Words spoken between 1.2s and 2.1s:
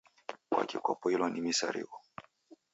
ni misarigho?